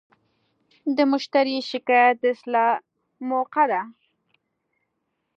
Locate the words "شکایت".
1.71-2.15